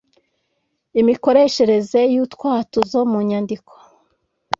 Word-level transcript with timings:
Imikoreshereze 1.01 1.99
y 2.13 2.17
utwatuzo 2.23 2.99
munyandiko 3.11 3.73